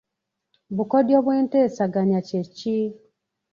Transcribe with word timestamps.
Bukodyo 0.75 1.17
bw'enteesaganya 1.25 2.19
kye 2.27 2.41
ki? 2.55 2.77